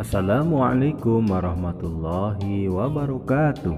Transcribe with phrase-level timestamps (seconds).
[0.00, 3.76] Assalamualaikum warahmatullahi wabarakatuh.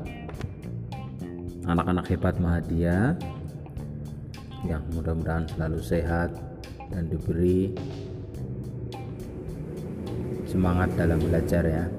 [1.66, 3.19] Anak-anak hebat Mahadia
[4.62, 6.30] Yang mudah-mudahan selalu sehat
[6.95, 7.75] Dan diberi
[10.46, 11.91] Semangat dalam belajar ya.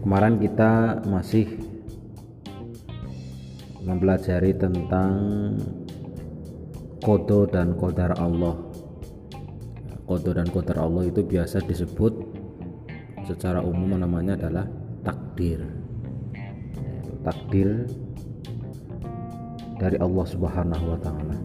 [0.00, 1.60] Kemarin kita masih
[3.84, 5.12] Mempelajari tentang
[7.06, 8.58] Kodo dan kodar Allah.
[10.10, 12.18] Kodo dan kodar Allah itu biasa disebut
[13.30, 14.66] secara umum namanya adalah
[15.06, 15.62] takdir.
[17.22, 17.86] Takdir
[19.78, 21.36] dari Allah Subhanahu wa taala.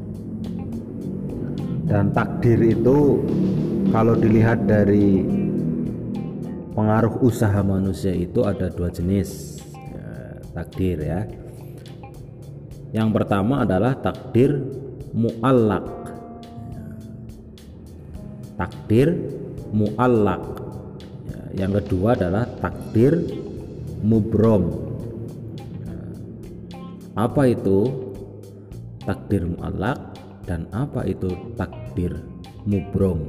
[1.85, 3.21] Dan takdir itu
[3.93, 5.21] kalau dilihat dari
[6.73, 10.09] pengaruh usaha manusia itu ada dua jenis ya,
[10.57, 11.21] takdir ya.
[12.98, 14.57] Yang pertama adalah takdir
[15.11, 15.83] muallak
[18.55, 19.15] takdir
[19.71, 20.43] muallak
[21.27, 23.17] ya, yang kedua adalah takdir
[24.01, 24.91] mubrom.
[27.12, 27.91] Apa itu
[29.04, 29.99] takdir muallak
[30.48, 32.17] dan apa itu takdir
[32.63, 33.27] mubrom?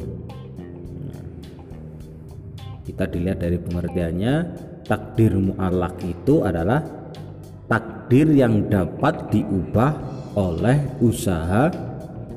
[2.83, 4.35] Kita dilihat dari pengertiannya.
[4.83, 6.83] Takdir muallak itu adalah
[7.71, 11.69] takdir yang dapat diubah oleh usaha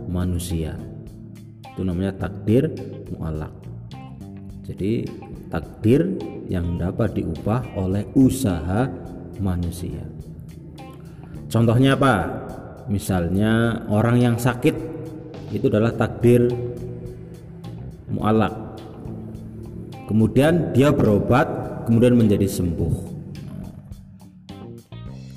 [0.09, 0.75] manusia.
[1.75, 2.71] Itu namanya takdir
[3.11, 3.65] mu'alak
[4.65, 5.05] jadi
[5.53, 6.17] takdir
[6.49, 8.89] yang dapat diubah oleh usaha
[9.37, 10.01] manusia.
[11.45, 12.15] Contohnya apa?
[12.89, 14.73] Misalnya orang yang sakit
[15.53, 16.49] itu adalah takdir
[18.09, 18.53] mu'alak
[20.09, 21.45] kemudian dia berobat
[21.85, 23.13] kemudian menjadi sembuh.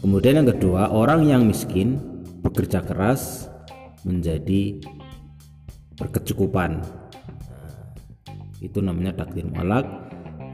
[0.01, 2.01] Kemudian yang kedua orang yang miskin
[2.43, 3.51] bekerja keras
[4.07, 4.79] menjadi
[5.99, 6.83] berkecukupan.
[8.63, 9.87] Itu namanya takdir mualak.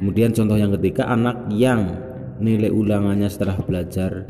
[0.00, 1.96] Kemudian contoh yang ketiga anak yang
[2.42, 4.26] nilai ulangannya setelah belajar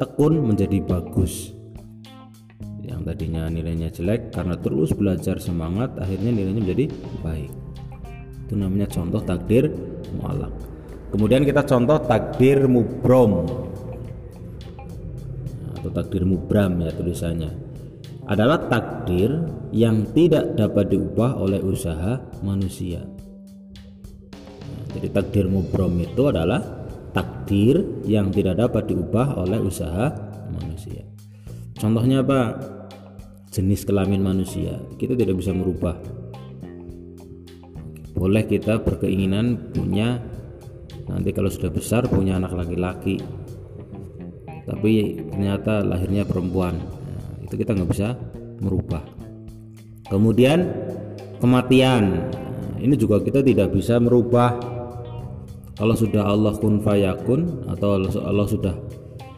[0.00, 1.52] tekun menjadi bagus.
[2.82, 6.84] Yang tadinya nilainya jelek karena terus belajar semangat akhirnya nilainya menjadi
[7.22, 7.52] baik.
[8.48, 9.70] Itu namanya contoh takdir
[10.18, 10.50] mualak.
[11.12, 13.46] Kemudian kita contoh takdir mubrom
[15.82, 17.50] atau takdir mubram ya tulisannya
[18.30, 19.34] adalah takdir
[19.74, 23.02] yang tidak dapat diubah oleh usaha manusia.
[23.02, 30.14] Nah, jadi takdir mubrom itu adalah takdir yang tidak dapat diubah oleh usaha
[30.54, 31.02] manusia.
[31.74, 32.62] Contohnya apa?
[33.52, 35.98] Jenis kelamin manusia kita tidak bisa merubah.
[38.14, 40.22] Boleh kita berkeinginan punya
[41.10, 43.18] nanti kalau sudah besar punya anak laki-laki,
[44.62, 46.78] tapi ternyata lahirnya perempuan.
[47.42, 48.14] Itu kita nggak bisa
[48.62, 49.02] merubah.
[50.06, 50.70] Kemudian
[51.42, 52.30] kematian.
[52.82, 54.58] Ini juga kita tidak bisa merubah.
[55.78, 58.74] Kalau sudah Allah kun fayakun atau Allah sudah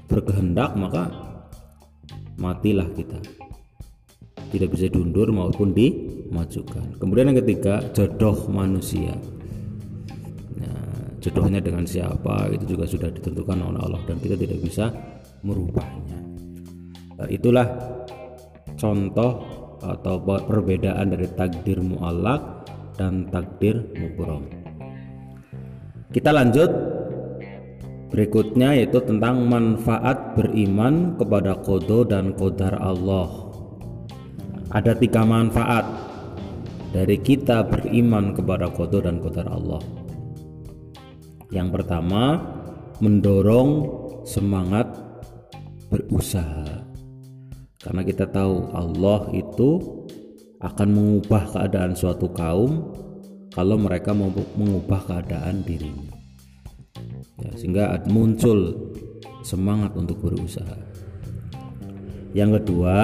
[0.08, 1.08] berkehendak maka
[2.36, 3.16] matilah kita.
[4.52, 7.00] Tidak bisa diundur maupun dimajukan.
[7.00, 9.16] Kemudian yang ketiga jodoh manusia.
[10.58, 14.94] Nah, jodohnya dengan siapa itu juga sudah ditentukan oleh Allah dan kita tidak bisa
[15.44, 16.18] merubahnya.
[17.20, 17.68] Nah, itulah
[18.74, 19.32] contoh
[19.84, 22.66] atau perbedaan dari takdir mu'allak
[22.96, 24.48] dan takdir mubrom.
[26.10, 26.70] Kita lanjut.
[28.14, 33.26] Berikutnya yaitu tentang manfaat beriman kepada kodo dan kodar Allah.
[34.70, 35.82] Ada tiga manfaat
[36.94, 39.82] dari kita beriman kepada kodo dan kodar Allah.
[41.50, 42.38] Yang pertama
[43.02, 43.70] mendorong
[44.22, 44.94] semangat
[45.94, 46.82] berusaha.
[47.78, 49.78] Karena kita tahu Allah itu
[50.58, 52.90] akan mengubah keadaan suatu kaum
[53.54, 56.10] kalau mereka mau mengubah keadaan dirinya.
[57.38, 58.90] Ya, sehingga muncul
[59.46, 60.74] semangat untuk berusaha.
[62.34, 62.98] Yang kedua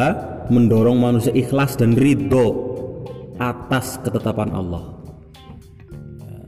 [0.50, 2.74] mendorong manusia ikhlas dan ridho
[3.38, 4.98] atas ketetapan Allah.
[6.24, 6.40] Ya,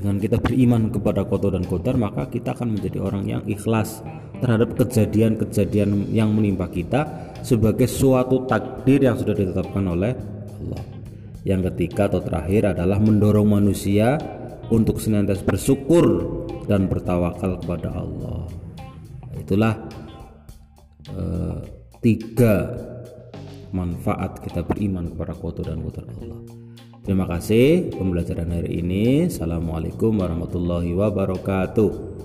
[0.00, 4.00] dengan kita beriman kepada kotor dan kotor maka kita akan menjadi orang yang ikhlas
[4.40, 10.12] terhadap kejadian-kejadian yang menimpa kita sebagai suatu takdir yang sudah ditetapkan oleh
[10.60, 10.82] Allah.
[11.46, 14.18] Yang ketiga atau terakhir adalah mendorong manusia
[14.66, 16.06] untuk senantiasa bersyukur
[16.66, 18.50] dan bertawakal kepada Allah.
[19.38, 19.74] Itulah
[21.14, 21.62] uh,
[22.02, 22.74] tiga
[23.70, 26.40] manfaat kita beriman kepada kuasa dan kudrat Allah.
[27.06, 29.30] Terima kasih pembelajaran hari ini.
[29.30, 32.15] Assalamualaikum warahmatullahi wabarakatuh.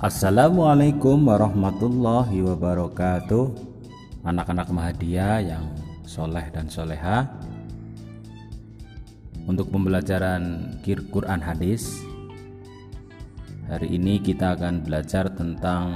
[0.00, 3.52] Assalamualaikum warahmatullahi wabarakatuh.
[4.24, 5.76] Anak-anak Mahdia yang
[6.08, 7.28] soleh dan soleha
[9.44, 10.72] Untuk pembelajaran
[11.12, 12.00] Quran hadis
[13.68, 15.92] Hari ini kita akan belajar tentang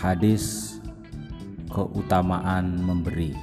[0.00, 0.80] hadis
[1.68, 3.36] keutamaan memberi.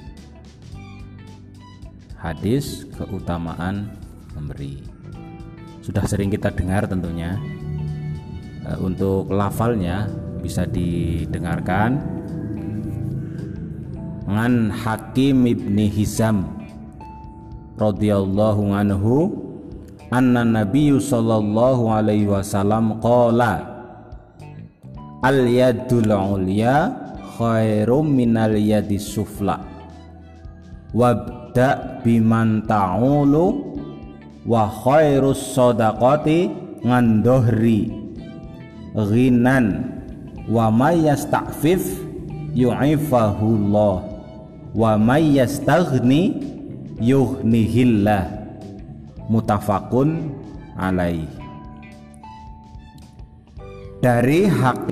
[2.18, 3.94] Hadis keutamaan
[4.34, 4.82] memberi.
[5.86, 7.38] Sudah sering kita dengar tentunya
[8.77, 10.06] untuk lafalnya
[10.39, 11.98] bisa didengarkan.
[14.30, 16.45] Ngan Hakim ibni Hizam
[17.80, 19.33] radhiyallahu anhu
[20.12, 23.63] anna nabiyyu sallallahu alaihi wasallam qala
[25.25, 26.94] al yadul ulya
[27.39, 29.63] khairum minal yadi sufla
[30.92, 33.45] wabda biman ta'ulu
[34.44, 36.51] wa khairus sadaqati
[36.83, 38.09] ngandohri
[38.95, 39.97] ghinan.
[40.50, 41.86] Wa may yasta'fif
[42.57, 43.95] yu'ifahullah
[44.74, 46.41] wa may yastaghni
[46.97, 48.25] yughnihillah.
[49.30, 50.33] Mutafakun
[50.74, 51.30] alaih.
[54.00, 54.89] Dari hak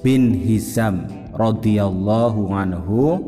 [0.00, 1.04] bin Hisam
[1.34, 3.26] radhiyallahu anhu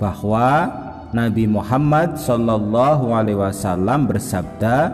[0.00, 0.72] bahwa
[1.14, 4.90] Nabi Muhammad Shallallahu alaihi wasallam bersabda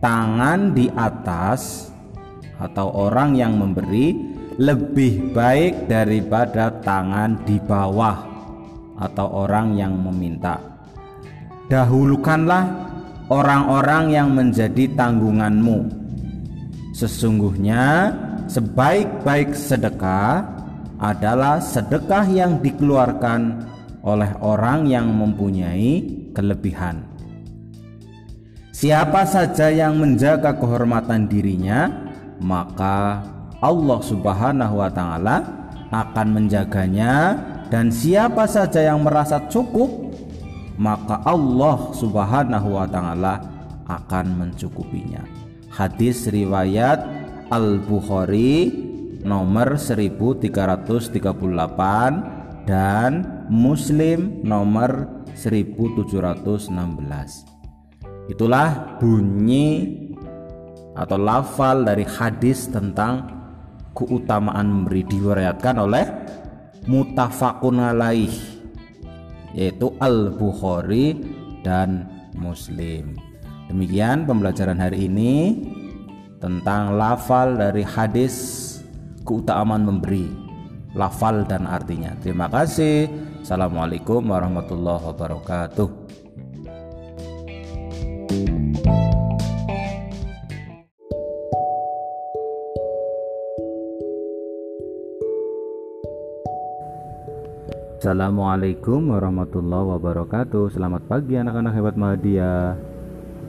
[0.00, 1.92] tangan di atas
[2.58, 4.14] atau orang yang memberi
[4.58, 8.18] lebih baik daripada tangan di bawah
[8.98, 10.58] atau orang yang meminta.
[11.70, 12.66] Dahulukanlah
[13.30, 15.86] orang-orang yang menjadi tanggunganmu.
[16.90, 18.10] Sesungguhnya
[18.50, 20.42] sebaik-baik sedekah
[20.98, 23.62] adalah sedekah yang dikeluarkan
[24.02, 26.02] oleh orang yang mempunyai
[26.34, 27.06] kelebihan.
[28.74, 32.07] Siapa saja yang menjaga kehormatan dirinya,
[32.42, 33.22] maka
[33.58, 35.36] Allah Subhanahu wa taala
[35.90, 37.36] akan menjaganya
[37.68, 39.90] dan siapa saja yang merasa cukup
[40.78, 43.42] maka Allah Subhanahu wa taala
[43.88, 45.24] akan mencukupinya.
[45.72, 47.00] Hadis riwayat
[47.50, 48.70] Al-Bukhari
[49.24, 56.68] nomor 1338 dan Muslim nomor 1716.
[58.28, 60.04] Itulah bunyi
[60.98, 63.30] atau lafal dari hadis tentang
[63.94, 66.06] keutamaan memberi diriwayatkan oleh
[66.90, 68.30] mutafakun alaih
[69.54, 71.18] yaitu Al-Bukhari
[71.62, 73.14] dan Muslim.
[73.70, 75.34] Demikian pembelajaran hari ini
[76.42, 78.34] tentang lafal dari hadis
[79.26, 80.30] keutamaan memberi,
[80.94, 82.14] lafal dan artinya.
[82.22, 83.10] Terima kasih.
[83.42, 85.97] Assalamualaikum warahmatullahi wabarakatuh.
[98.08, 100.72] Assalamualaikum warahmatullahi wabarakatuh.
[100.72, 102.72] Selamat pagi anak-anak hebat Mahdia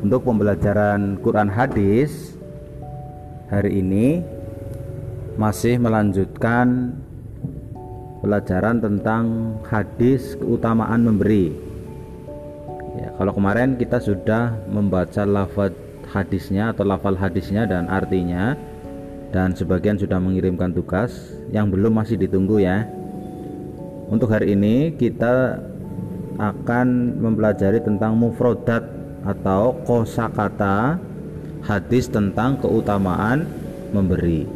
[0.04, 2.36] Untuk pembelajaran Quran Hadis
[3.48, 4.20] Hari ini
[5.40, 6.92] Masih melanjutkan
[8.20, 11.56] Pelajaran tentang hadis keutamaan memberi.
[13.00, 15.72] Ya, Kalau kemarin kita sudah membaca lafaz
[16.12, 18.60] hadisnya atau lafal hadisnya dan artinya
[19.32, 22.99] Dan sebagian sudah mengirimkan tugas Yang belum masih ditunggu ya
[24.10, 25.62] untuk hari ini kita
[26.42, 28.82] akan mempelajari tentang mufrodat
[29.22, 30.98] atau kosakata
[31.62, 33.46] hadis tentang keutamaan
[33.94, 34.50] memberi.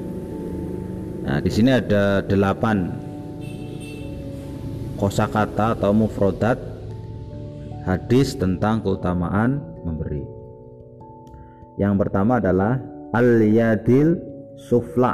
[1.24, 2.92] Nah, di sini ada delapan
[4.98, 6.58] kosakata atau mufrodat
[7.86, 10.24] hadis tentang keutamaan memberi.
[11.78, 12.80] Yang pertama adalah
[13.12, 14.18] al-yadil
[14.56, 15.14] sufla.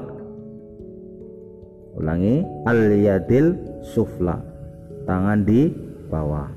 [1.98, 4.40] Ulangi, al-yadil sufla.
[5.08, 5.72] Tangan di
[6.10, 6.50] bawah.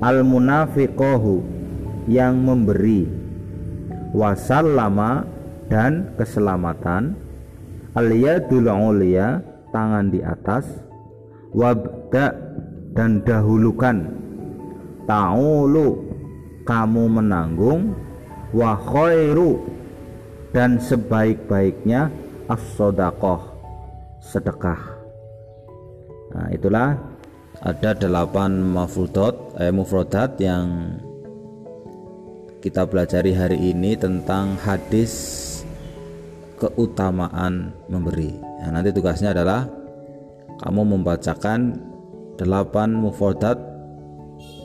[0.00, 1.44] Al munafiqohu
[2.08, 3.04] yang memberi
[4.14, 5.26] wasallama
[5.68, 7.14] dan keselamatan.
[7.94, 9.42] Al yadul ulia
[9.74, 10.66] tangan di atas.
[11.50, 12.26] Wabda
[12.94, 14.06] dan dahulukan.
[15.10, 15.88] Ta'ulu
[16.62, 17.96] kamu menanggung.
[18.50, 19.62] Wa khairu
[20.50, 22.10] dan sebaik-baiknya
[22.50, 23.46] as-sodaqoh
[24.18, 24.99] sedekah
[26.30, 26.94] Nah, itulah
[27.60, 30.96] ada delapan mafrudat eh, mufrodat yang
[32.60, 35.12] kita pelajari hari ini tentang hadis
[36.60, 38.36] keutamaan memberi.
[38.36, 39.64] Nah, nanti tugasnya adalah
[40.60, 41.80] kamu membacakan
[42.36, 43.56] delapan mufrodat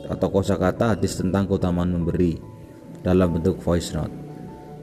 [0.06, 2.36] atau kosakata hadis tentang keutamaan memberi
[3.00, 4.12] dalam bentuk voice note.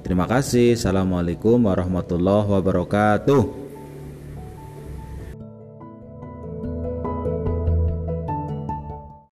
[0.03, 0.75] Terima kasih.
[0.75, 3.62] Assalamualaikum warahmatullahi wabarakatuh.